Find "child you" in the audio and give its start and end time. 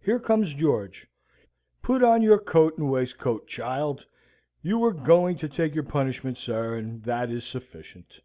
3.46-4.78